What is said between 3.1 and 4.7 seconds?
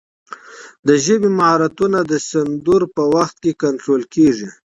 وخت کنټرول کېږي.